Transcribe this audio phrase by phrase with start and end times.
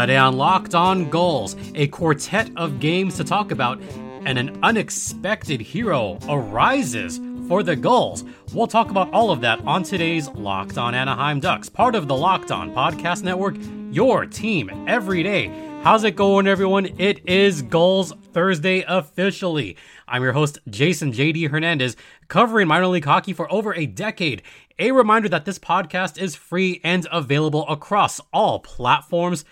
[0.00, 3.78] Today on Locked On Gulls, a quartet of games to talk about,
[4.24, 8.24] and an unexpected hero arises for the Gulls.
[8.54, 12.16] We'll talk about all of that on today's Locked On Anaheim Ducks, part of the
[12.16, 13.56] Locked On Podcast Network,
[13.90, 15.48] your team every day.
[15.82, 16.86] How's it going, everyone?
[16.98, 19.76] It is Gulls Thursday officially.
[20.08, 21.94] I'm your host, Jason JD Hernandez,
[22.26, 24.40] covering minor league hockey for over a decade.
[24.78, 29.44] A reminder that this podcast is free and available across all platforms.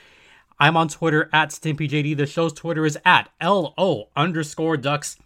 [0.60, 2.16] I'm on Twitter at StimpyJD.
[2.16, 5.16] The show's Twitter is at LO underscore ducks.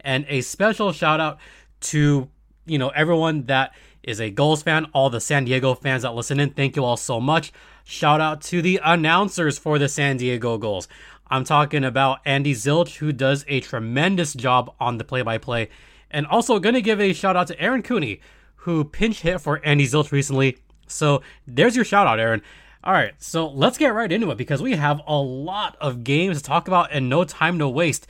[0.00, 1.38] And a special shout out
[1.80, 2.28] to,
[2.66, 6.40] you know, everyone that is a Gulls fan, all the San Diego fans that listen
[6.40, 6.50] in.
[6.50, 7.52] Thank you all so much.
[7.84, 10.88] Shout out to the announcers for the San Diego Gulls.
[11.28, 15.68] I'm talking about Andy Zilch, who does a tremendous job on the play by play.
[16.10, 18.20] And also going to give a shout out to Aaron Cooney,
[18.56, 20.58] who pinch hit for Andy Zilch recently.
[20.88, 22.42] So there's your shout out, Aaron.
[22.82, 26.38] All right, so let's get right into it because we have a lot of games
[26.38, 28.06] to talk about and no time to waste.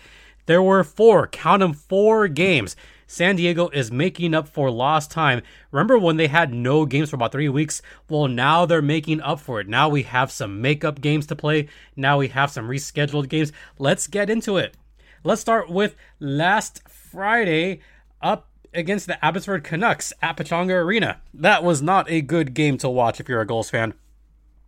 [0.46, 2.76] There were four, count them, four games.
[3.08, 5.42] San Diego is making up for lost time.
[5.72, 7.82] Remember when they had no games for about three weeks?
[8.08, 9.66] Well, now they're making up for it.
[9.66, 11.66] Now we have some makeup games to play.
[11.96, 13.50] Now we have some rescheduled games.
[13.76, 14.76] Let's get into it.
[15.24, 17.80] Let's start with last Friday
[18.22, 21.20] up against the Abbotsford Canucks at Pechanga Arena.
[21.34, 23.94] That was not a good game to watch if you're a Gulls fan.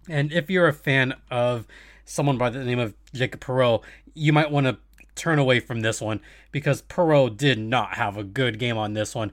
[0.09, 1.67] And if you're a fan of
[2.05, 3.83] someone by the name of Jacob Perreault,
[4.15, 4.79] you might want to
[5.15, 9.15] turn away from this one because Perreault did not have a good game on this
[9.15, 9.33] one.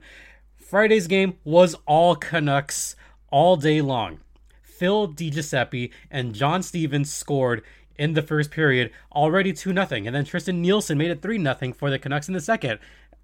[0.56, 2.94] Friday's game was all Canucks
[3.30, 4.20] all day long.
[4.62, 7.62] Phil DiGiuseppe and John Stevens scored
[7.96, 11.72] in the first period, already 2 0, and then Tristan Nielsen made it 3 0
[11.74, 12.78] for the Canucks in the second.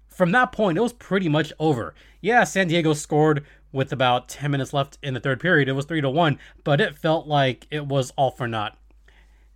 [0.07, 1.95] From that point, it was pretty much over.
[2.21, 5.69] Yeah, San Diego scored with about 10 minutes left in the third period.
[5.69, 8.77] It was 3 to 1, but it felt like it was all for naught.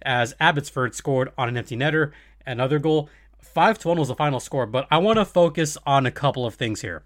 [0.03, 2.11] As Abbotsford scored on an empty netter,
[2.45, 3.09] another goal.
[3.41, 6.45] 5 to 1 was the final score, but I want to focus on a couple
[6.45, 7.03] of things here.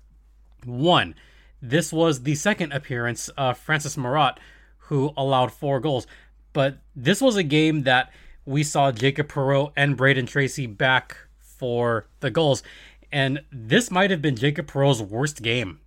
[0.66, 1.16] One,
[1.62, 4.38] this was the second appearance of Francis Marotte,
[4.78, 6.08] who allowed four goals.
[6.54, 8.12] But this was a game that
[8.46, 12.64] we saw Jacob Perreault and Braden Tracy back for the Gulls.
[13.12, 15.80] And this might have been Jacob Perreault's worst game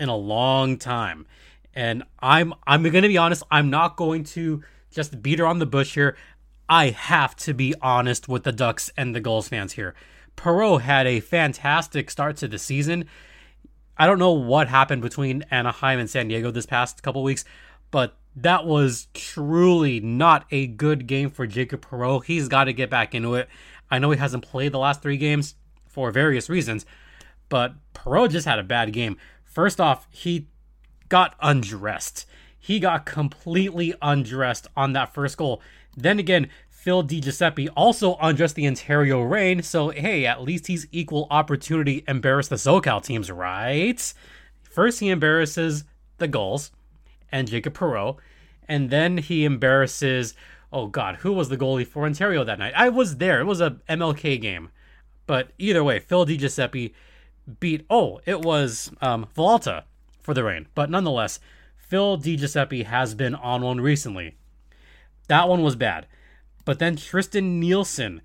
[0.00, 1.26] in a long time.
[1.74, 5.94] And I'm I'm gonna be honest, I'm not going to just beat around the bush
[5.94, 6.16] here.
[6.68, 9.94] I have to be honest with the Ducks and the Gulls fans here.
[10.36, 13.04] Perreault had a fantastic start to the season.
[13.96, 17.44] I don't know what happened between Anaheim and San Diego this past couple weeks,
[17.90, 22.24] but that was truly not a good game for Jacob Perreault.
[22.24, 23.48] He's got to get back into it.
[23.90, 25.56] I know he hasn't played the last three games
[25.86, 26.86] for various reasons,
[27.48, 29.18] but Perreault just had a bad game.
[29.50, 30.46] First off, he
[31.08, 32.24] got undressed.
[32.56, 35.60] He got completely undressed on that first goal.
[35.96, 41.26] Then again, Phil DiGiuseppe also undressed the Ontario Reign, so hey, at least he's equal
[41.30, 44.14] opportunity embarrass the SoCal teams, right?
[44.62, 45.82] First, he embarrasses
[46.18, 46.70] the Gulls
[47.32, 48.18] and Jacob Perreault,
[48.68, 50.34] and then he embarrasses,
[50.72, 52.74] oh god, who was the goalie for Ontario that night?
[52.76, 53.40] I was there.
[53.40, 54.70] It was a MLK game.
[55.26, 56.92] But either way, Phil DiGiuseppe
[57.58, 59.84] beat, oh, it was um, Villalta
[60.22, 60.68] for the Reign.
[60.74, 61.40] But nonetheless,
[61.76, 64.36] Phil DiGiuseppe has been on one recently.
[65.28, 66.06] That one was bad.
[66.64, 68.20] But then Tristan Nielsen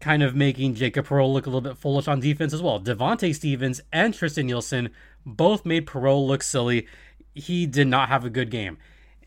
[0.00, 2.78] kind of making Jacob Perreault look a little bit foolish on defense as well.
[2.78, 4.90] Devonte Stevens and Tristan Nielsen
[5.24, 6.86] both made Perreault look silly.
[7.34, 8.78] He did not have a good game.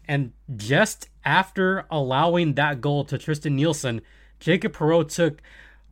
[0.07, 4.01] And just after allowing that goal to Tristan Nielsen,
[4.39, 5.41] Jacob Perreault took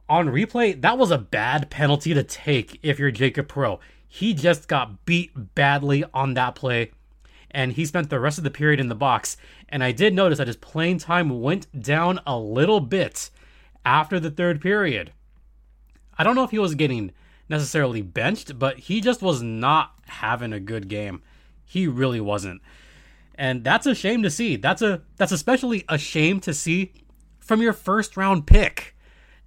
[0.08, 3.80] on replay, that was a bad penalty to take if you're Jacob Perreault.
[4.08, 6.92] He just got beat badly on that play
[7.56, 9.38] and he spent the rest of the period in the box.
[9.70, 13.30] And I did notice that his playing time went down a little bit
[13.86, 15.14] after the third period.
[16.18, 17.12] I don't know if he was getting
[17.48, 21.22] necessarily benched, but he just was not having a good game.
[21.64, 22.62] He really wasn't.
[23.36, 24.58] And that's a shame to see.
[24.58, 26.94] That's a that's especially a shame to see
[27.40, 28.95] from your first round pick.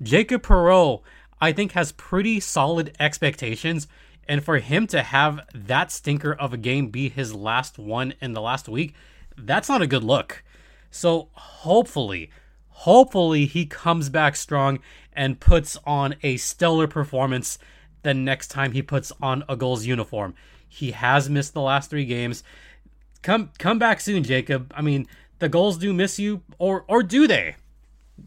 [0.03, 1.03] Jacob Perreault,
[1.41, 3.89] I think, has pretty solid expectations
[4.29, 8.35] and for him to have that stinker of a game be his last one in
[8.35, 8.95] the last week,
[9.37, 10.45] that's not a good look.
[10.91, 12.31] So hopefully,
[12.69, 14.81] hopefully he comes back strong
[15.15, 17.59] and puts on a stellar performance
[18.03, 20.35] the next time he puts on a Gulls uniform.
[20.69, 22.43] He has missed the last three games.
[23.23, 24.73] Come come back soon, Jacob.
[24.77, 25.06] I mean,
[25.39, 27.56] the Gulls do miss you, or or do they?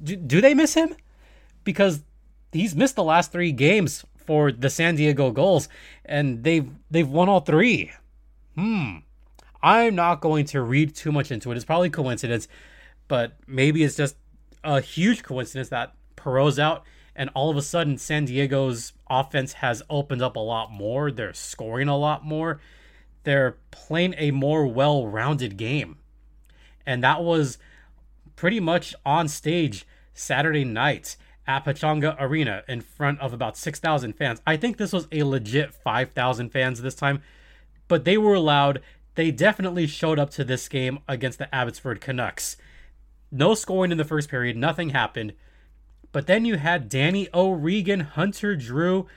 [0.04, 0.96] Do, do they miss him?
[1.64, 2.02] Because
[2.52, 5.68] he's missed the last three games for the San Diego Gulls,
[6.06, 7.92] and they've they've won all three.
[8.56, 8.98] Hmm.
[9.64, 11.56] I'm not going to read too much into it.
[11.56, 12.48] It's probably coincidence,
[13.08, 14.16] but maybe it's just
[14.64, 16.84] a huge coincidence that Perreault's out,
[17.16, 21.12] and all of a sudden San Diego's offense has opened up a lot more.
[21.12, 22.60] They're scoring a lot more.
[23.24, 25.98] They're playing a more well-rounded game,
[26.86, 27.60] and that was
[28.36, 29.86] pretty much on stage
[30.16, 31.18] Saturday night
[31.48, 34.42] at Pechanga Arena in front of about 6,000 fans.
[34.46, 37.22] I think this was a legit 5,000 fans this time,
[37.88, 38.82] but they were allowed.
[39.16, 42.58] They definitely showed up to this game against the Abbotsford Canucks.
[43.32, 45.34] No scoring in the first period, nothing happened.
[46.12, 49.08] But then you had Danny O'Regan, Hunter Drew.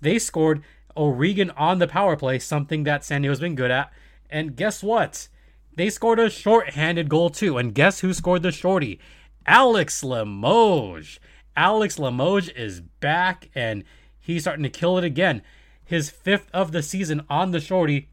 [0.00, 0.62] They scored
[0.96, 3.92] O'Regan on the power play, something that San Diego's been good at.
[4.30, 5.28] And guess what?
[5.76, 7.58] They scored a short-handed goal too.
[7.58, 8.98] And guess who scored the shorty?
[9.46, 11.18] Alex Limoges.
[11.56, 13.84] Alex Limoges is back and
[14.18, 15.42] he's starting to kill it again.
[15.84, 18.08] His fifth of the season on the shorty.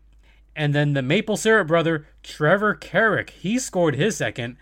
[0.56, 4.58] And then the Maple Syrup brother, Trevor Carrick, he scored his second.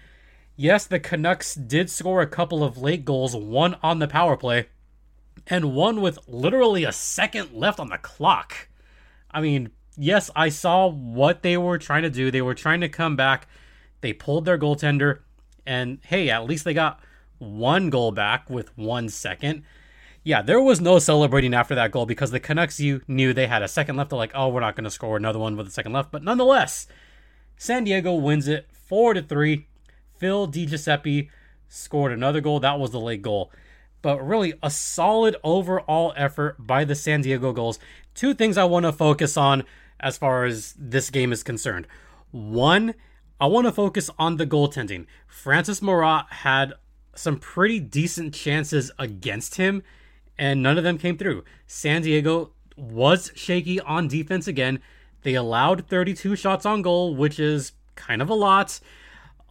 [0.56, 4.68] Yes, the Canucks did score a couple of late goals, one on the power play,
[5.47, 8.68] and one with literally a second left on the clock.
[9.31, 12.30] I mean, yes, I saw what they were trying to do.
[12.30, 13.47] They were trying to come back.
[14.01, 15.19] They pulled their goaltender,
[15.65, 17.00] and hey, at least they got
[17.39, 19.63] one goal back with one second.
[20.24, 23.63] Yeah, there was no celebrating after that goal because the Canucks you knew they had
[23.63, 24.10] a second left.
[24.10, 26.12] They're like, oh, we're not going to score another one with a second left.
[26.12, 26.88] But nonetheless,
[27.56, 29.68] San Diego wins it four to three.
[30.18, 31.30] Phil DiGiuseppe
[31.69, 32.60] scored another goal.
[32.60, 33.51] That was the late goal.
[34.01, 37.80] But really, a solid overall effort by the San Diego Gulls.
[38.13, 39.63] Two things I want to focus on
[40.00, 41.88] as far as this game is concerned.
[42.31, 42.94] One,
[43.40, 45.06] I want to focus on the goaltending.
[45.28, 46.74] Francis Marotte had
[47.18, 49.84] some pretty decent chances against him,
[50.38, 51.44] and none of them came through.
[51.66, 54.80] San Diego was shaky on defense again.
[55.24, 58.80] They allowed 32 shots on goal, which is kind of a lot.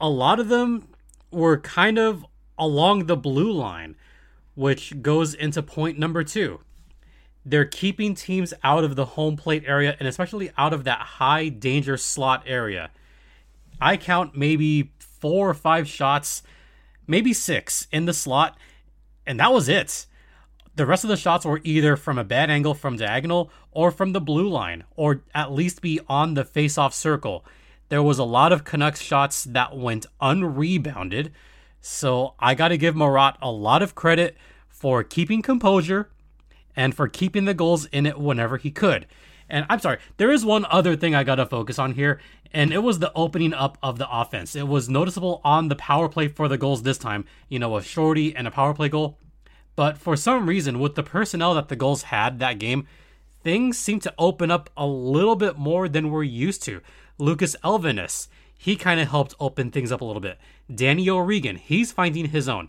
[0.00, 0.88] A lot of them
[1.30, 2.24] were kind of
[2.58, 3.96] along the blue line,
[4.54, 6.60] which goes into point number two.
[7.44, 11.48] They're keeping teams out of the home plate area and especially out of that high
[11.48, 12.90] danger slot area.
[13.80, 16.42] I count maybe four or five shots
[17.06, 18.56] maybe six in the slot,
[19.26, 20.06] and that was it.
[20.74, 24.12] The rest of the shots were either from a bad angle from diagonal or from
[24.12, 27.44] the blue line, or at least be on the face-off circle.
[27.88, 31.30] There was a lot of Canucks shots that went unrebounded,
[31.80, 34.36] so I got to give Marotte a lot of credit
[34.68, 36.10] for keeping composure
[36.74, 39.06] and for keeping the Gulls in it whenever he could.
[39.48, 42.20] And I'm sorry, there is one other thing I got to focus on here,
[42.52, 44.56] and it was the opening up of the offense.
[44.56, 47.82] It was noticeable on the power play for the Gulls this time, you know, a
[47.82, 49.18] shorty and a power play goal.
[49.76, 52.86] But for some reason, with the personnel that the Gulls had that game,
[53.44, 56.80] things seemed to open up a little bit more than we're used to.
[57.18, 58.28] Lucas Elvenes,
[58.58, 60.38] he kind of helped open things up a little bit.
[60.74, 62.68] Danny O'Regan, he's finding his own.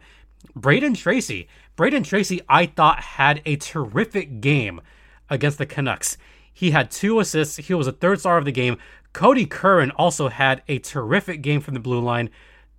[0.56, 4.82] Braden Tracy, Braden Tracy, I thought had a terrific game
[5.30, 6.18] against the Canucks.
[6.58, 7.58] He had two assists.
[7.58, 8.80] He was a third star of the game.
[9.14, 12.32] Cody Curran also had a terrific game from the blue line,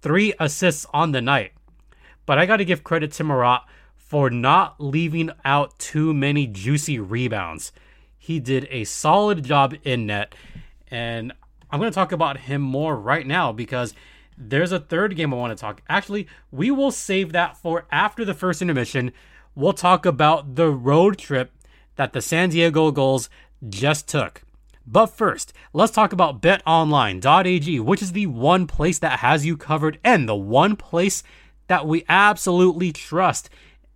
[0.02, 1.52] three assists on the night.
[2.26, 3.62] But I got to give credit to Marotte
[3.96, 7.70] for not leaving out too many juicy rebounds.
[8.18, 10.34] He did a solid job in net,
[10.88, 11.32] and
[11.70, 13.94] I'm going to talk about him more right now because
[14.36, 15.82] there's a third game I want to talk.
[15.88, 19.12] Actually, we will save that for after the first intermission.
[19.54, 21.52] We'll talk about the road trip
[21.94, 23.30] that the San Diego Gulls
[23.68, 24.42] just took.
[24.86, 29.98] But first, let's talk about betonline.ag, which is the one place that has you covered
[30.02, 31.22] and the one place
[31.66, 33.50] that we absolutely trust.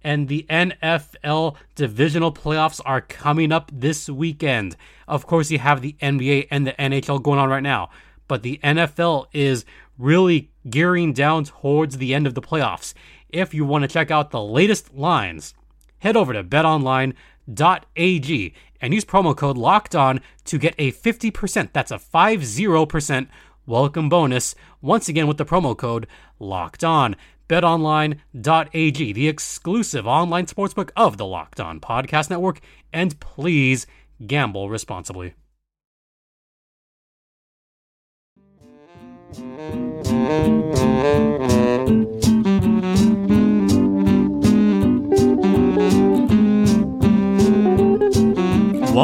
[0.04, 4.76] And the NFL divisional playoffs are coming up this weekend.
[5.09, 7.88] Of course, you have the NBA and the NHL going on right now,
[8.28, 9.64] but the NFL is
[9.97, 12.92] really gearing down towards the end of the playoffs.
[13.31, 15.54] If you want to check out the latest lines,
[16.00, 17.16] head over to betonline.ag
[17.54, 23.28] and use promo code locked on to get a 50%, that's a 50%
[23.66, 24.54] welcome bonus.
[24.80, 26.06] Once again with the promo code
[26.38, 27.16] locked on.
[27.49, 32.61] BetOnline.ag, the exclusive online sportsbook of the Locked On Podcast Network,
[32.92, 33.87] and please
[34.26, 35.35] gamble responsibly.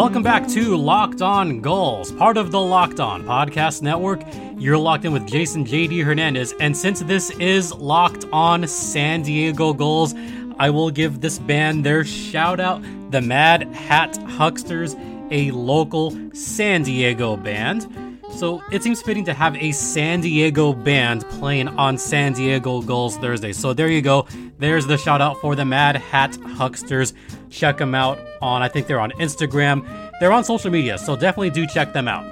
[0.08, 4.22] Welcome back to Locked On Gulls, part of the Locked On Podcast Network.
[4.56, 9.74] You're locked in with Jason JD Hernandez, and since this is Locked On San Diego
[9.74, 10.14] Gulls,
[10.58, 14.96] I will give this band their shout out the Mad Hat Hucksters,
[15.30, 17.86] a local San Diego band.
[18.30, 23.18] So it seems fitting to have a San Diego band playing on San Diego Gulls
[23.18, 23.52] Thursday.
[23.52, 24.26] So there you go.
[24.58, 27.12] There's the shout out for the Mad Hat Hucksters.
[27.48, 29.86] Check them out on, I think they're on Instagram.
[30.18, 32.24] They're on social media, so definitely do check them out.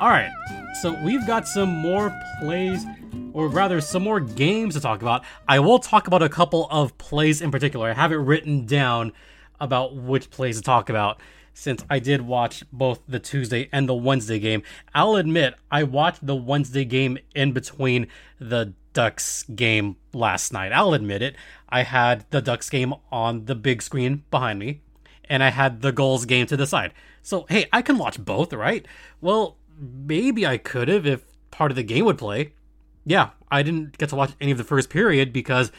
[0.00, 0.32] All right,
[0.80, 2.84] so we've got some more plays,
[3.32, 5.24] or rather, some more games to talk about.
[5.48, 7.90] I will talk about a couple of plays in particular.
[7.90, 9.12] I have it written down
[9.60, 11.20] about which plays to talk about
[11.54, 14.62] since I did watch both the Tuesday and the Wednesday game.
[14.94, 18.06] I'll admit, I watched the Wednesday game in between
[18.38, 20.72] the Ducks game last night.
[20.72, 21.36] I'll admit it.
[21.68, 24.82] I had the Ducks game on the big screen behind me,
[25.28, 26.92] and I had the Gulls game to the side.
[27.22, 28.86] So, hey, I can watch both, right?
[29.20, 32.52] Well, maybe I could have if part of the game would play.
[33.04, 35.72] Yeah, I didn't get to watch any of the first period because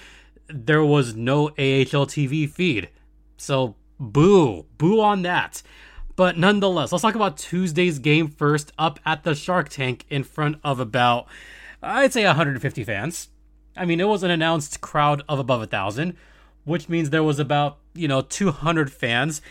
[0.47, 2.89] there was no AHL TV feed.
[3.37, 5.61] So, boo, boo on that.
[6.15, 10.57] But nonetheless, let's talk about Tuesday's game first up at the Shark Tank in front
[10.63, 11.27] of about,
[11.83, 13.29] I'd say, 150 fans.
[13.75, 16.15] I mean, it was an announced crowd of above a thousand,
[16.63, 19.41] which means there was about, you know, 200 fans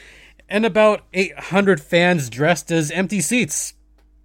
[0.48, 3.74] and about 800 fans dressed as empty seats.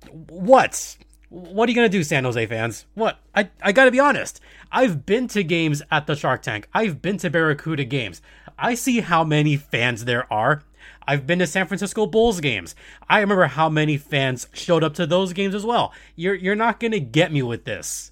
[0.09, 0.97] What?
[1.29, 2.85] What are you going to do, San Jose fans?
[2.93, 3.19] What?
[3.35, 4.39] I, I got to be honest.
[4.71, 6.67] I've been to games at the Shark Tank.
[6.73, 8.21] I've been to Barracuda games.
[8.57, 10.63] I see how many fans there are.
[11.07, 12.75] I've been to San Francisco Bulls games.
[13.09, 15.93] I remember how many fans showed up to those games as well.
[16.15, 18.11] You're you're not going to get me with this.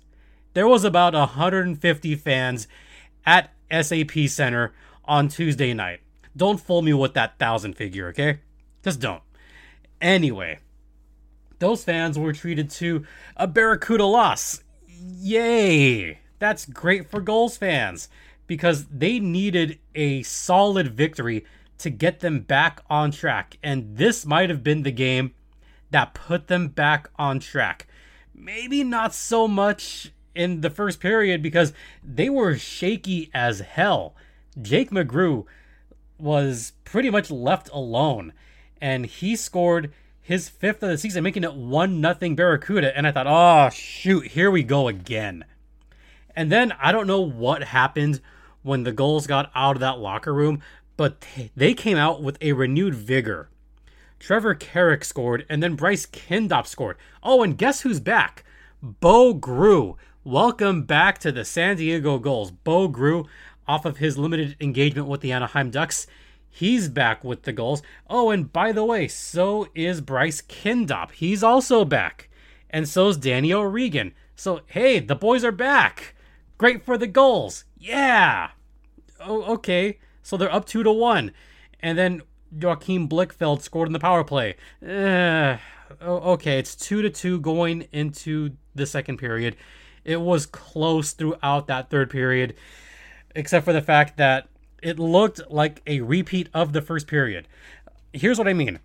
[0.53, 2.67] There was about 150 fans
[3.25, 5.99] at SAP Center on Tuesday night.
[6.37, 8.39] Don't fool me with that thousand figure, okay?
[8.83, 9.23] Just don't.
[9.99, 10.59] Anyway,
[11.65, 13.03] those fans were treated to
[13.35, 14.61] a Barracuda loss.
[14.87, 16.19] Yay!
[16.37, 18.07] That's great for Gulls fans
[18.45, 21.43] because they needed a solid victory
[21.79, 23.57] to get them back on track.
[23.63, 25.33] And this might have been the game
[25.89, 27.87] that put them back on track.
[28.31, 34.13] Maybe not so much in the first period because they were shaky as hell.
[34.61, 35.45] Jake McGrew
[36.19, 38.33] was pretty much left alone
[38.79, 39.91] and he scored
[40.25, 44.25] his fifth of the season making it 1 nothing Barracuda and I thought, "Oh shoot,
[44.31, 45.45] here we go again."
[46.35, 48.21] And then I don't know what happened
[48.63, 50.61] when the Gulls got out of that locker room,
[50.97, 51.23] but
[51.55, 53.49] they came out with a renewed vigor.
[54.17, 56.97] Trevor Carrick scored, and then Bryce Kindopp scored.
[57.21, 58.43] Oh, and guess who's back?
[58.81, 59.97] Bo Groulx.
[60.23, 62.49] Welcome back to the San Diego Gulls.
[62.49, 63.27] Bo Groulx,
[63.67, 66.07] off of his limited engagement with the Anaheim Ducks,
[66.55, 67.81] he's back with the Gulls.
[68.09, 71.11] Oh, and by the way, so is Bryce Kindopp.
[71.11, 72.29] He's also back.
[72.69, 74.13] And so is Danny O'Regan.
[74.35, 76.15] So, hey, the boys are back.
[76.57, 77.65] Great for the Gulls.
[77.77, 78.51] Yeah.
[79.19, 79.99] Oh, okay.
[80.21, 81.31] So they're up two to one,
[81.81, 82.23] and then
[82.57, 84.55] Joakim Blichfeld scored in the power play.
[84.81, 85.57] Uh,
[86.01, 89.55] okay, it's two to two going into the second period.
[90.03, 92.55] It was close throughout that third period,
[93.35, 94.47] except for the fact that
[94.81, 97.47] it looked like a repeat of the first period.
[98.13, 98.79] Here's what I mean.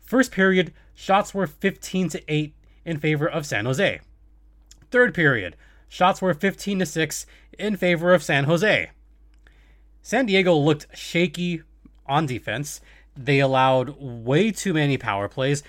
[0.00, 4.00] First period, shots were 15 to 8 in favor of San Jose.
[4.90, 5.56] Third period,
[5.88, 7.26] shots were 15 to 6
[7.58, 8.90] in favor of San Jose.
[10.02, 11.62] San Diego looked shaky
[12.06, 12.80] on defense.
[13.16, 15.62] They allowed way too many power plays.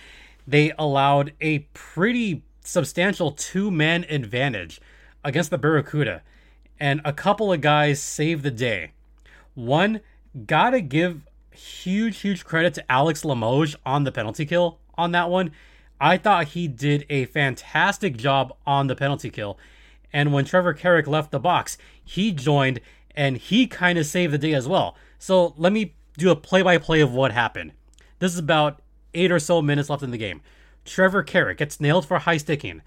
[0.48, 4.82] They allowed a pretty substantial two man advantage
[5.24, 6.22] against the Barracuda.
[6.80, 8.92] And a couple of guys saved the day.
[9.56, 10.02] One,
[10.46, 15.52] gotta give huge, huge credit to Alex Limoges on the penalty kill on that one.
[16.00, 19.58] I thought he did a fantastic job on the penalty kill.
[20.12, 22.80] And when Trevor Carrick left the box, he joined
[23.16, 24.96] and he kind of saved the day as well.
[25.18, 27.74] So let me do a play by play of what happened.
[28.20, 28.82] This is about
[29.14, 30.42] eight or so minutes left in the game.
[30.86, 32.82] Trevor Carrick gets nailed for high sticking.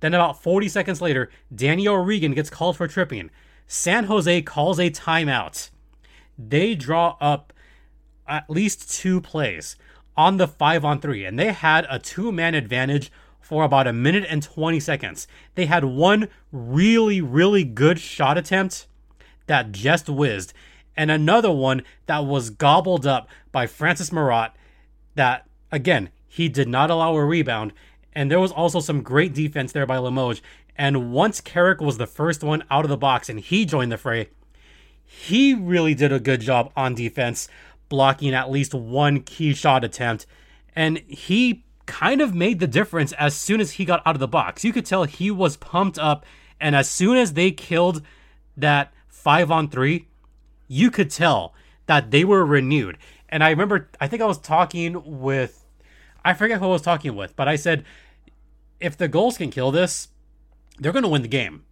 [0.00, 3.30] Then, about 40 seconds later, Danny O'Regan gets called for tripping.
[3.66, 5.68] San Jose calls a timeout.
[6.48, 7.52] They draw up
[8.26, 9.76] at least two plays
[10.16, 13.92] on the five on three, and they had a two man advantage for about a
[13.92, 15.26] minute and 20 seconds.
[15.54, 18.86] They had one really, really good shot attempt
[19.46, 20.52] that just whizzed,
[20.96, 24.52] and another one that was gobbled up by Francis Marotte
[25.14, 27.72] that, again, he did not allow a rebound.
[28.12, 30.42] And there was also some great defense there by Limoges.
[30.76, 33.98] And once Carrick was the first one out of the box and he joined the
[33.98, 34.28] fray,
[35.12, 37.48] he really did a good job on defense,
[37.88, 40.24] blocking at least one key shot attempt.
[40.76, 44.28] And he kind of made the difference as soon as he got out of the
[44.28, 44.64] box.
[44.64, 46.24] You could tell he was pumped up.
[46.60, 48.02] And as soon as they killed
[48.56, 50.06] that five on three,
[50.68, 51.54] you could tell
[51.86, 52.96] that they were renewed.
[53.28, 55.66] And I remember, I think I was talking with,
[56.24, 57.84] I forget who I was talking with, but I said,
[58.78, 60.06] if the Gulls can kill this,
[60.78, 61.64] they're going to win the game.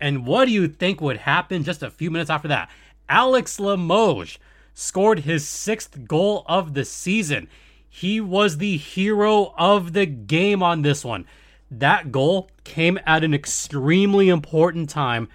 [0.00, 2.70] And what do you think would happen just a few minutes after that?
[3.08, 4.38] Alex Limoges
[4.74, 7.48] scored his sixth goal of the season.
[7.88, 11.26] He was the hero of the game on this one.
[11.70, 15.28] That goal came at an extremely important time.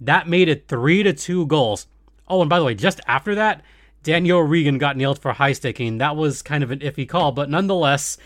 [0.00, 1.86] That made it 3 to 2 Gulls.
[2.28, 3.62] Oh, and by the way, just after that,
[4.02, 5.98] Danny O'Regan got nailed for high sticking.
[5.98, 8.18] That was kind of an iffy call, but nonetheless,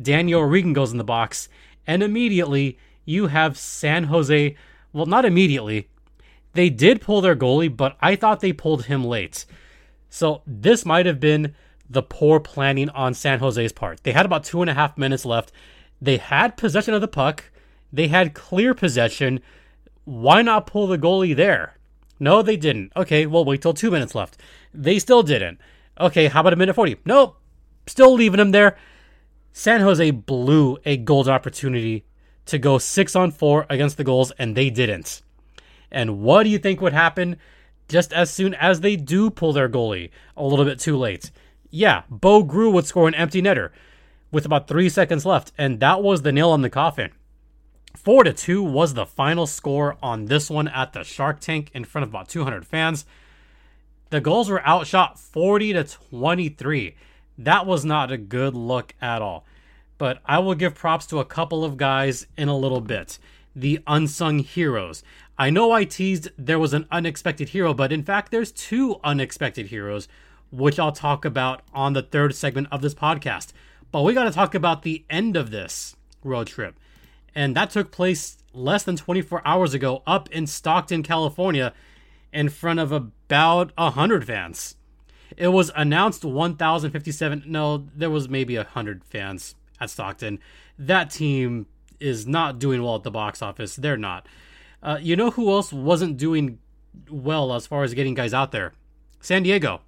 [0.00, 1.48] Danny O'Regan goes in the box,
[1.86, 4.56] and immediately you have San Jose.
[4.96, 5.88] Well, not immediately.
[6.54, 9.44] They did pull their goalie, but I thought they pulled him late.
[10.08, 11.54] So this might have been
[11.90, 14.02] the poor planning on San Jose's part.
[14.04, 15.52] They had about two and a half minutes left.
[16.00, 17.44] They had possession of the puck.
[17.92, 19.40] They had clear possession.
[20.06, 21.76] Why not pull the goalie there?
[22.18, 22.90] No, they didn't.
[22.96, 24.38] Okay, well, wait till two minutes left.
[24.72, 25.60] They still didn't.
[26.00, 26.96] Okay, how about a minute 40?
[27.04, 27.36] Nope.
[27.86, 28.78] Still leaving him there.
[29.52, 32.05] San Jose blew a golden opportunity
[32.46, 35.22] to go six on four against the Gulls, and they didn't.
[35.90, 37.36] And what do you think would happen
[37.88, 41.30] just as soon as they do pull their goalie a little bit too late?
[41.70, 43.70] Yeah, Bo Groulx would score an empty netter
[44.30, 47.12] with about three seconds left, and that was the nail on the coffin.
[47.96, 51.84] Four to two was the final score on this one at the Shark Tank in
[51.84, 53.06] front of about 200 fans.
[54.10, 56.94] The Gulls were outshot 40 to 23.
[57.38, 59.44] That was not a good look at all.
[59.98, 63.18] But I will give props to a couple of guys in a little bit.
[63.54, 65.02] The unsung heroes.
[65.38, 69.66] I know I teased there was an unexpected hero, but in fact, there's two unexpected
[69.66, 70.08] heroes,
[70.50, 73.52] which I'll talk about on the third segment of this podcast.
[73.92, 76.76] But we got to talk about the end of this road trip.
[77.34, 81.72] And that took place less than 24 hours ago up in Stockton, California,
[82.32, 84.76] in front of about 100 fans.
[85.36, 87.44] It was announced 1,057.
[87.46, 90.38] No, there was maybe 100 fans at Stockton.
[90.78, 91.66] That team
[92.00, 93.76] is not doing well at the box office.
[93.76, 94.26] They're not.
[94.82, 96.58] Uh, you know who else wasn't doing
[97.10, 98.72] well as far as getting guys out there?
[99.20, 99.80] San Diego.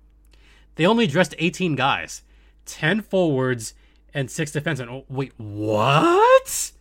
[0.77, 2.22] They only dressed 18 guys,
[2.66, 3.74] 10 forwards,
[4.14, 4.88] and 6 defensemen.
[4.88, 6.72] Oh, wait, what?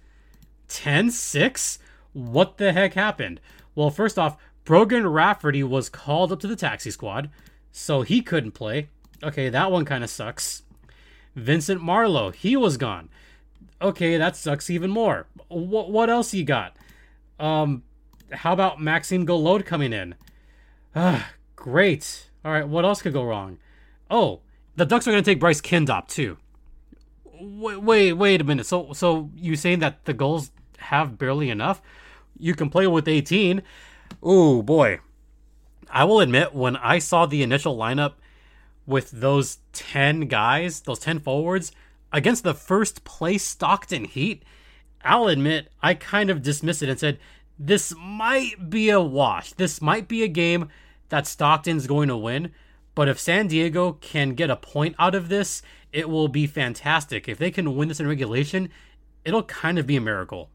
[0.67, 1.79] 10 6?
[2.13, 3.39] What the heck happened?
[3.75, 7.29] Well, first off, Brogan Rafferty was called up to the taxi squad,
[7.71, 8.89] so he couldn't play.
[9.23, 10.63] Okay, that one kind of sucks.
[11.37, 13.09] Vincent Marleau, he was gone.
[13.79, 15.27] Okay, that sucks even more.
[15.49, 16.75] What what else you got?
[17.39, 17.83] Um,
[18.31, 20.15] how about Maxime Golod coming in?
[20.95, 22.29] Ah, great.
[22.43, 23.59] All right, what else could go wrong?
[24.09, 24.39] Oh,
[24.75, 26.37] the Ducks are going to take Bryce Kindopp too.
[27.39, 28.65] Wait, wait, wait a minute.
[28.65, 31.83] So, so you saying that the Gulls have barely enough?
[32.39, 33.61] You can play with 18.
[34.23, 34.99] Oh boy.
[35.89, 38.13] I will admit, when I saw the initial lineup
[38.87, 41.71] with those 10 guys, those 10 forwards,
[42.11, 44.43] against the first place Stockton Heat,
[45.03, 47.19] I'll admit I kind of dismissed it and said,
[47.59, 49.53] this might be a wash.
[49.53, 50.69] This might be a game
[51.09, 52.51] that Stockton's going to win.
[52.95, 57.27] But if San Diego can get a point out of this, it will be fantastic.
[57.27, 58.69] If they can win this in regulation,
[59.23, 60.49] it'll kind of be a miracle.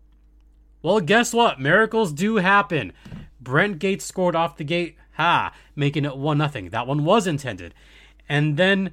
[0.82, 1.60] Well, guess what?
[1.60, 2.92] Miracles do happen.
[3.40, 6.68] Brent Gates scored off the gate, ha, making it 1 0.
[6.70, 7.74] That one was intended.
[8.32, 8.92] And then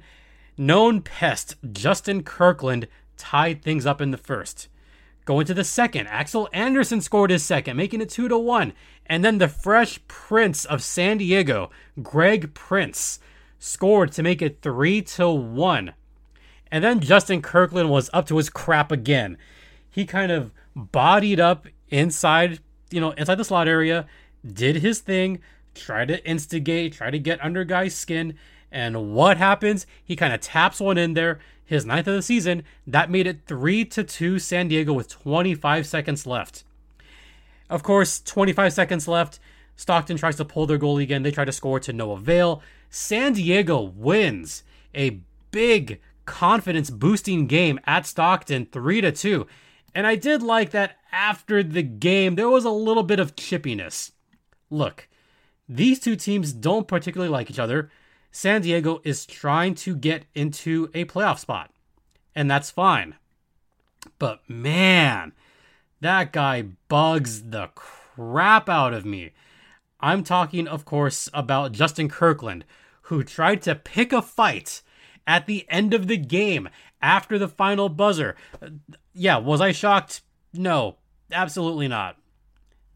[0.58, 4.68] known pest Justin Kirkland tied things up in the first.
[5.24, 8.74] Going to the second, Axel Andersson scored his second, making it 2 to 1.
[9.06, 11.70] And then the fresh prince of San Diego,
[12.02, 13.18] Greg Prince,
[13.58, 15.94] scored to make it 3 to 1.
[16.70, 19.38] And then Justin Kirkland was up to his crap again.
[19.88, 22.58] He kind of bodied up inside,
[22.90, 24.04] you know, inside the slot area,
[24.46, 25.40] did his thing,
[25.74, 28.36] tried to instigate, tried to get under guys' skin,
[28.72, 29.86] and what happens?
[30.04, 32.62] He kind of taps one in there, his ninth of the season.
[32.86, 36.64] That made it 3 to 2 San Diego with 25 seconds left.
[37.68, 39.38] Of course, 25 seconds left.
[39.76, 41.22] Stockton tries to pull their goalie again.
[41.22, 42.62] They try to score to no avail.
[42.90, 44.62] San Diego wins
[44.94, 49.46] a big confidence boosting game at Stockton 3 to 2.
[49.94, 54.12] And I did like that after the game there was a little bit of chippiness.
[54.70, 55.08] Look,
[55.68, 57.90] these two teams don't particularly like each other.
[58.30, 61.70] San Diego is trying to get into a playoff spot,
[62.34, 63.16] and that's fine.
[64.18, 65.32] But man,
[66.00, 69.32] that guy bugs the crap out of me.
[70.00, 72.64] I'm talking, of course, about Justin Kirkland,
[73.02, 74.82] who tried to pick a fight
[75.26, 76.68] at the end of the game
[77.02, 78.36] after the final buzzer.
[79.12, 80.22] Yeah, was I shocked?
[80.52, 80.96] No,
[81.32, 82.16] absolutely not.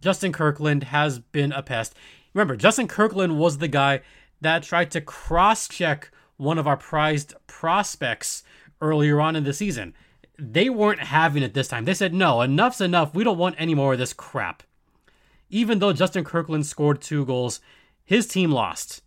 [0.00, 1.94] Justin Kirkland has been a pest.
[2.32, 4.00] Remember, Justin Kirkland was the guy
[4.44, 8.42] that tried to cross check one of our prized prospects
[8.80, 9.94] earlier on in the season.
[10.38, 11.84] they weren't having it this time.
[11.84, 13.14] They said, no, enough's enough.
[13.14, 14.62] We don't want any more of this crap.
[15.48, 17.60] Even though Justin Kirkland scored two goals,
[18.04, 19.02] his team lost.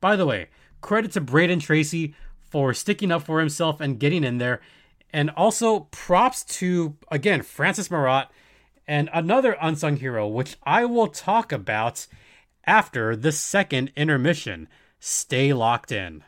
[0.00, 0.48] By the way,
[0.80, 4.60] credit to Braden Tracy for sticking up for himself and getting in there.
[5.12, 8.28] And also props to, again, Francis Marotte
[8.86, 12.06] and another unsung hero, which I will talk about
[12.66, 14.68] after the second intermission.
[14.98, 16.24] Stay locked in.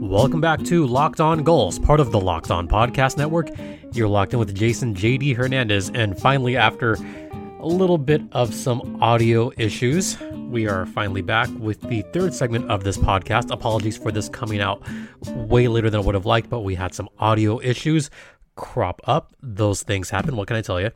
[0.00, 3.48] Welcome back to Locked On Gulls, part of the Locked On Podcast Network.
[3.92, 6.96] You're locked in with Jason JD Hernandez, and finally, after
[7.62, 10.20] a little bit of some audio issues,
[10.50, 13.52] we are finally back with the third segment of this podcast.
[13.52, 14.82] Apologies for this coming out
[15.28, 18.10] way later than I would have liked, but we had some audio issues
[18.56, 19.32] crop up.
[19.40, 20.34] Those things happen.
[20.34, 20.90] What can I tell you?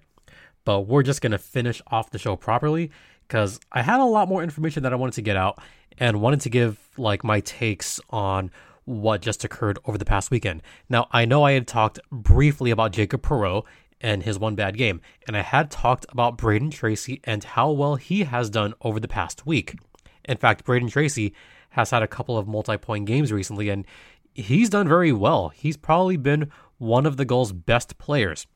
[0.64, 2.90] But we're just going to finish off the show properly
[3.28, 5.60] because I had a lot more information that I wanted to get out
[5.98, 8.50] and wanted to give like my takes on
[8.86, 10.64] what just occurred over the past weekend.
[10.88, 13.64] Now, I know I had talked briefly about Jacob Perreault
[14.00, 17.96] and his one bad game, and I had talked about Braden Tracy and how well
[17.96, 19.76] he has done over the past week.
[20.24, 21.32] In fact, Braden Tracy
[21.70, 23.84] has had a couple of multi point games recently, and
[24.34, 25.48] he's done very well.
[25.50, 28.46] He's probably been one of the Gulls' best players.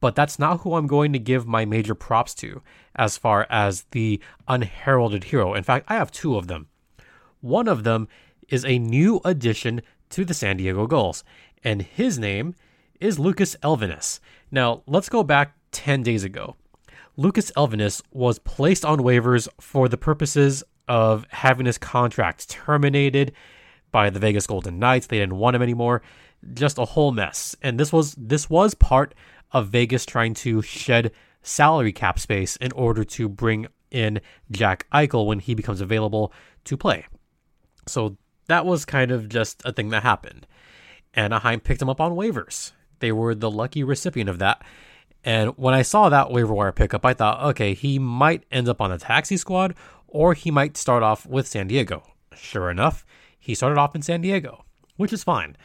[0.00, 2.62] But that's not who I'm going to give my major props to
[2.94, 5.54] as far as the unheralded hero.
[5.54, 6.68] In fact, I have two of them.
[7.40, 8.08] One of them
[8.48, 11.24] is a new addition to the San Diego Gulls,
[11.64, 12.54] and his name
[13.00, 14.20] is Lucas Elvenes.
[14.50, 16.56] Now, let's go back 10 days ago.
[17.16, 23.32] Lucas Elvenes was placed on waivers for the purposes of having his contract terminated
[23.90, 25.06] by the Vegas Golden Knights.
[25.06, 26.02] They didn't want him anymore.
[26.52, 27.56] Just a whole mess.
[27.62, 29.14] And this was this was part
[29.52, 35.26] of Vegas trying to shed salary cap space in order to bring in Jack Eichel
[35.26, 36.32] when he becomes available
[36.64, 37.06] to play.
[37.86, 38.16] So
[38.48, 40.46] that was kind of just a thing that happened.
[41.14, 42.72] Anaheim picked him up on waivers.
[43.00, 44.62] They were the lucky recipient of that.
[45.24, 48.80] And when I saw that waiver wire pickup, I thought, okay, he might end up
[48.80, 49.74] on the taxi squad
[50.06, 52.04] or he might start off with San Diego.
[52.34, 53.04] Sure enough,
[53.38, 54.64] he started off in San Diego,
[54.96, 55.56] which is fine.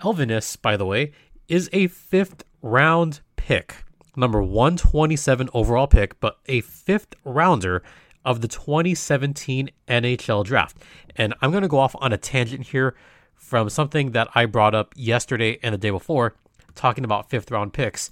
[0.00, 1.12] Elvenes, by the way,
[1.48, 3.84] is a fifth round pick,
[4.16, 7.82] number 127 overall pick, but a fifth rounder
[8.24, 10.76] of the 2017 NHL draft.
[11.16, 12.94] And I'm going to go off on a tangent here
[13.34, 16.34] from something that I brought up yesterday and the day before,
[16.80, 18.10] talking about fifth round picks.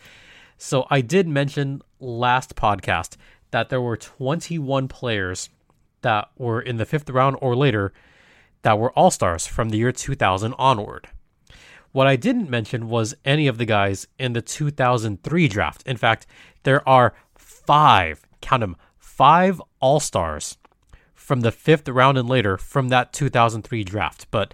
[0.58, 3.16] So I did mention last podcast
[3.50, 5.48] that there were 21 players
[6.02, 7.92] that were in the fifth round or later
[8.62, 11.08] that were all stars from the year 2000 onward.
[11.92, 15.82] What I didn't mention was any of the guys in the 2003 draft.
[15.86, 16.26] In fact,
[16.64, 20.58] there are five, count them, five All Stars
[21.14, 24.26] from the fifth round and later from that 2003 draft.
[24.30, 24.52] But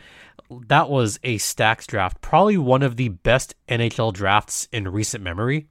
[0.69, 5.69] that was a stacks draft, probably one of the best NHL drafts in recent memory.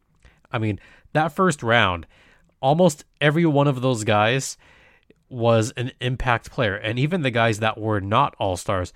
[0.52, 0.80] I mean,
[1.13, 2.08] that first round,
[2.62, 4.58] almost every one of those guys
[5.30, 6.76] was an impact player.
[6.76, 8.93] And even the guys that were not All Stars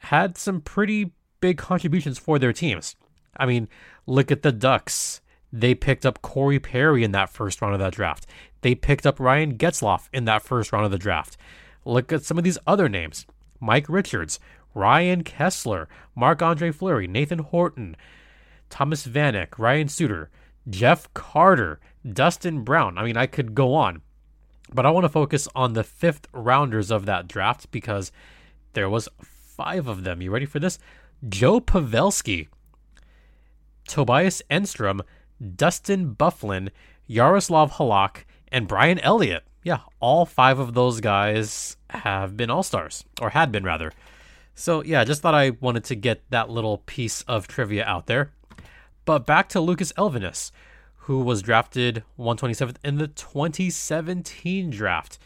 [0.00, 2.96] had some pretty big contributions for their teams.
[3.36, 3.68] I mean,
[4.06, 5.20] look at the Ducks.
[5.52, 8.26] They picked up Corey Perry in that first round of that draft.
[8.60, 11.36] They picked up Ryan Getzlaf in that first round of the draft.
[11.84, 13.26] Look at some of these other names
[13.58, 14.38] Mike Richards,
[14.74, 17.96] Ryan Kesler, Marc Andre Fleury, Nathan Horton,
[18.68, 20.30] Thomas Vanek, Ryan Suter,
[20.68, 22.98] Jeff Carter, Dustin Brown.
[22.98, 24.02] I mean, I could go on,
[24.72, 28.12] but I want to focus on the fifth rounders of that draft because
[28.72, 30.22] there was five of them.
[30.22, 30.78] You ready for this?
[31.28, 32.48] Joe Pavelski,
[33.88, 35.00] Tobias Enstrom,
[35.56, 36.70] Dustin Byfuglien,
[37.06, 39.44] Yaroslav Halak, and Brian Elliott.
[39.62, 43.92] Yeah, all five of those guys have been all stars, or had been rather.
[44.60, 48.32] So, yeah, just thought I wanted to get that little piece of trivia out there.
[49.06, 50.52] But back to Lucas Elvenes,
[50.96, 55.18] who was drafted 127th in the 2017 draft.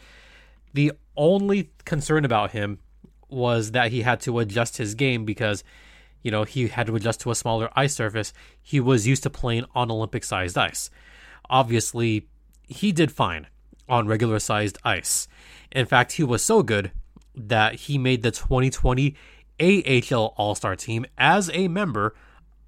[0.73, 2.79] The only concern about him
[3.27, 5.65] was that he had to adjust his game because,
[6.21, 8.31] you know, he had to adjust to a smaller ice surface.
[8.61, 10.89] He was used to playing on Olympic sized ice.
[11.49, 12.29] Obviously,
[12.69, 13.47] he did fine
[13.89, 15.27] on regular sized ice.
[15.73, 16.91] In fact, he was so good
[17.35, 19.15] that he made the 2020
[19.59, 22.15] AHL All Star team as a member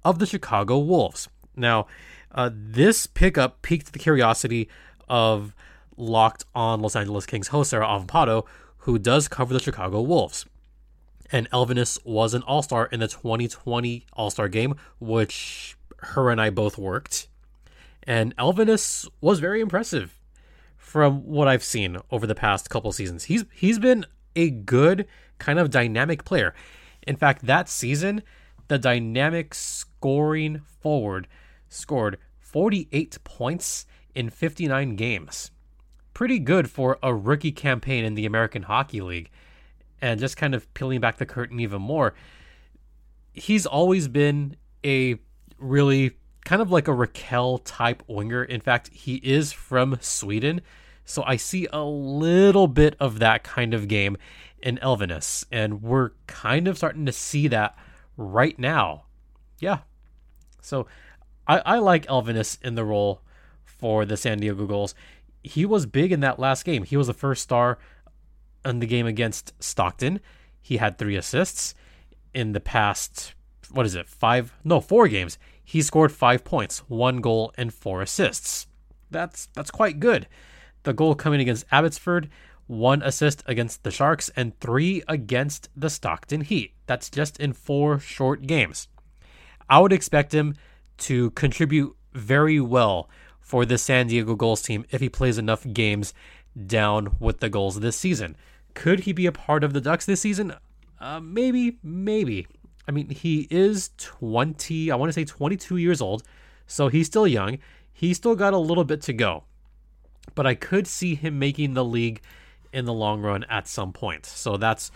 [0.04, 1.28] of the Chicago Wolves.
[1.56, 1.86] Now,
[2.32, 4.68] uh, this pickup piqued the curiosity
[5.08, 5.54] of
[5.96, 8.46] locked on Los Angeles Kings host Sarah Avampato,
[8.78, 10.46] who does cover the Chicago Wolves.
[11.30, 16.40] And Elvenes was an All Star in the 2020 All Star game, which her and
[16.40, 17.28] I both worked.
[18.04, 20.18] And Elvenes was very impressive
[20.76, 23.24] from what I've seen over the past couple seasons.
[23.24, 25.06] He's he's been a good
[25.38, 26.54] kind of dynamic player.
[27.06, 28.22] In fact, that season,
[28.68, 31.26] the dynamic scoring forward
[31.68, 35.50] scored 48 points in 59 games.
[36.14, 39.30] Pretty good for a rookie campaign in the American Hockey League.
[40.00, 42.14] And just kind of peeling back the curtain even more,
[43.32, 45.18] he's always been a
[45.58, 46.12] really
[46.44, 48.44] kind of like a Rakell type winger.
[48.44, 50.60] In fact, he is from Sweden.
[51.08, 54.16] So I see a little bit of that kind of game
[54.60, 55.44] in Elvenes.
[55.50, 57.76] And we're kind of starting to see that
[58.16, 59.04] right now.
[59.58, 59.78] Yeah.
[60.60, 60.86] So
[61.46, 63.22] I, I like Elvenes in the role
[63.64, 64.94] for the San Diego Gulls.
[65.42, 66.82] He was big in that last game.
[66.82, 67.78] He was the first star
[68.64, 70.20] in the game against Stockton.
[70.60, 71.74] He had three assists
[72.34, 73.34] in the past,
[73.70, 74.52] what is it, five?
[74.62, 78.68] No, four games he scored five points, one goal, and four assists.
[79.10, 80.26] That's that's quite good.
[80.88, 82.30] The goal coming against Abbotsford,
[82.66, 86.72] one assist against the Sharks, and three against the Stockton Heat.
[86.86, 88.88] That's just in four short games.
[89.68, 90.54] I would expect him
[91.00, 96.14] to contribute very well for the San Diego Gulls team if he plays enough games
[96.66, 98.34] down with the Gulls this season.
[98.72, 100.54] Could he be a part of the Ducks this season?
[100.98, 102.46] Uh, maybe, maybe.
[102.88, 106.22] I mean, he is 20, I want to say 22 years old,
[106.66, 107.58] so he's still young.
[107.92, 109.44] He's still got a little bit to go.
[110.34, 112.20] But I could see him making the league
[112.72, 114.26] in the long run at some point.
[114.26, 114.90] So that's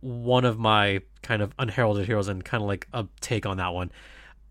[0.00, 3.72] one of my kind of unheralded heroes and kind of like a take on that
[3.72, 3.90] one.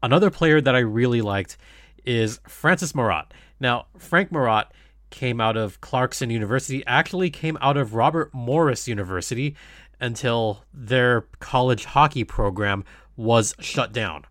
[0.04, 1.58] Another player that I really liked
[2.06, 3.32] is Francis Marotte.
[3.60, 4.68] Now, Frank Marotte
[5.10, 9.56] came out of Clarkson University, actually came out of Robert Morris University,
[10.00, 12.84] until their college hockey program
[13.16, 14.26] was shut down,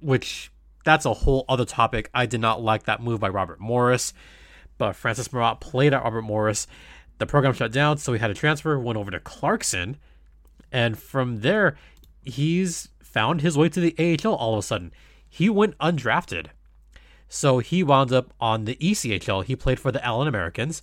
[0.00, 0.52] which
[0.84, 2.08] that's a whole other topic.
[2.14, 4.12] I did not like that move by Robert Morris,
[4.80, 6.66] but Francis Marotte played at Robert Morris.
[7.18, 9.98] The program shut down, so he had to transfer, went over to Clarkson,
[10.72, 11.76] and from there,
[12.24, 14.90] he's found his way to the AHL all of a sudden.
[15.28, 16.46] He went undrafted.
[17.28, 19.44] So he wound up on the ECHL.
[19.44, 20.82] He played for the Allen Americans.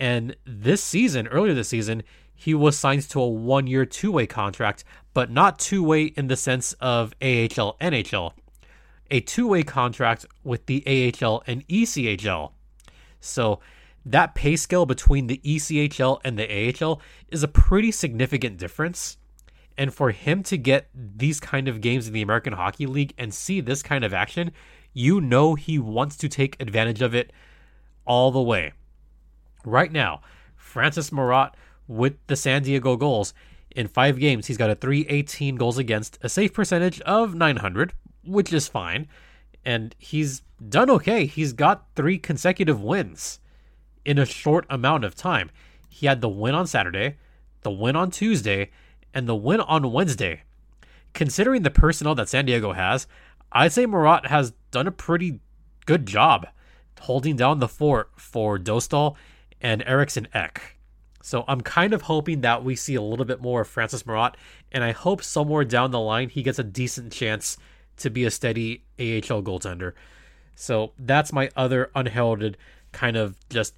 [0.00, 2.02] And this season, earlier this season,
[2.34, 4.82] he was signed to a one year, two way contract,
[5.14, 8.32] but not two way in the sense of AHL, NHL.
[9.12, 12.50] A two way contract with the AHL and ECHL.
[13.20, 13.60] So
[14.04, 19.18] that pay scale between the ECHL and the AHL is a pretty significant difference.
[19.76, 23.32] And for him to get these kind of games in the American Hockey League and
[23.32, 24.50] see this kind of action,
[24.92, 27.32] you know he wants to take advantage of it
[28.04, 28.72] all the way.
[29.64, 30.22] Right now,
[30.56, 31.54] Francis Marotte
[31.86, 33.32] with the San Diego Gulls
[33.70, 37.92] In five games, he's got a 318 goals against, a save percentage of 900,
[38.24, 39.06] which is fine.
[39.68, 41.26] And he's done okay.
[41.26, 43.38] He's got three consecutive wins
[44.02, 45.50] in a short amount of time.
[45.90, 47.18] He had the win on Saturday,
[47.60, 48.70] the win on Tuesday,
[49.12, 50.44] and the win on Wednesday.
[51.12, 53.06] Considering the personnel that San Diego has,
[53.52, 55.40] I'd say Marotte has done a pretty
[55.84, 56.46] good job
[57.00, 59.16] holding down the fort for Dostal
[59.60, 60.78] and Eriksson Ek.
[61.20, 64.36] So I'm kind of hoping that we see a little bit more of Francis Marotte,
[64.72, 67.58] and I hope somewhere down the line he gets a decent chance
[67.98, 69.92] to be a steady AHL goaltender.
[70.54, 72.56] So that's my other unheralded
[72.92, 73.74] kind of just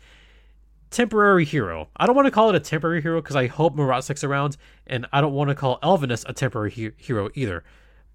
[0.90, 1.88] temporary hero.
[1.96, 4.56] I don't want to call it a temporary hero because I hope Marotte sticks around,
[4.86, 7.64] and I don't want to call Elvenes a temporary he- hero either.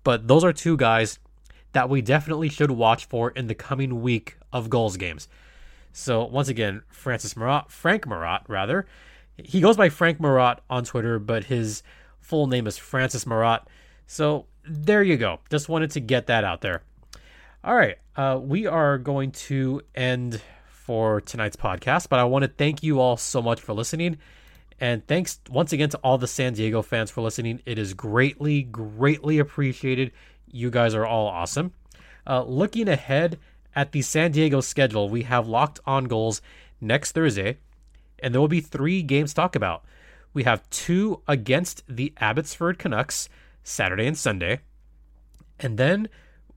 [0.04, 1.20] But those are two guys
[1.74, 5.28] that we definitely should watch for in the coming week of Gulls games.
[5.92, 8.86] So once again, Francis Marotte, Frank Marotte rather,
[9.38, 11.84] he goes by Frank Marotte on Twitter, but his
[12.20, 13.66] full name is Francis Marotte.
[14.08, 15.40] So there you go.
[15.50, 16.82] Just wanted to get that out there.
[17.64, 22.48] All right, uh, we are going to end for tonight's podcast, but I want to
[22.48, 24.18] thank you all so much for listening.
[24.80, 27.62] And thanks once again to all the San Diego fans for listening.
[27.66, 30.12] It is greatly, greatly appreciated.
[30.52, 31.74] You guys are all awesome.
[32.28, 33.40] Uh, looking ahead
[33.76, 36.42] at the San Diego schedule, we have locked on Gulls
[36.82, 37.58] next Thursday
[38.20, 39.84] and there will be three games to talk about.
[40.34, 43.30] We have two against the Abbotsford Canucks
[43.66, 44.62] Saturday and Sunday.
[45.60, 46.08] And then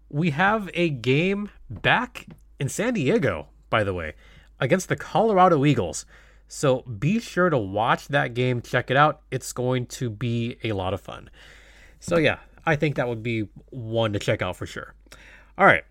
[0.08, 2.26] we have a game back
[2.60, 4.14] in San Diego, by the way,
[4.60, 6.06] against the Colorado Eagles.
[6.46, 9.22] So be sure to watch that game, check it out.
[9.30, 11.30] It's going to be a lot of fun.
[12.00, 14.94] So, yeah, I think that would be one to check out for sure.
[15.56, 15.84] All right.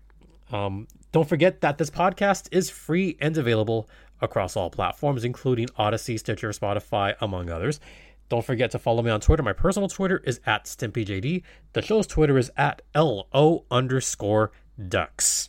[0.50, 3.88] Um, don't forget that this podcast is free and available
[4.20, 7.80] across all platforms, including Odyssey, Stitcher, Spotify, among others.
[8.28, 9.42] Don't forget to follow me on Twitter.
[9.42, 11.42] My personal Twitter is at StimpyJD.
[11.72, 14.52] The show's Twitter is at LO underscore
[14.88, 15.48] ducks.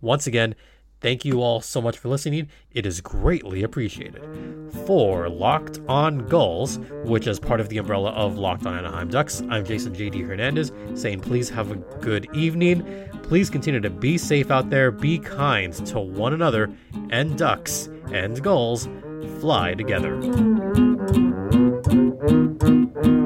[0.00, 0.54] Once again,
[1.00, 2.48] Thank you all so much for listening.
[2.72, 4.22] It is greatly appreciated.
[4.86, 9.42] For Locked On Gulls, which is part of the umbrella of Locked On Anaheim Ducks,
[9.48, 13.08] I'm Jason JD Hernandez saying please have a good evening.
[13.22, 16.70] Please continue to be safe out there, be kind to one another,
[17.08, 18.86] and ducks and gulls
[19.40, 20.20] fly together.
[22.20, 22.62] Thank
[23.06, 23.19] you.